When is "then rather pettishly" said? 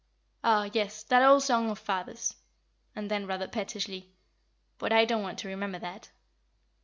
3.11-4.13